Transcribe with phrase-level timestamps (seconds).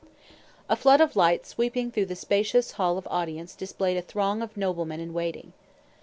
[0.67, 4.57] A flood of light sweeping through the spacious Hall of Audience displayed a throng of
[4.57, 5.53] noblemen in waiting.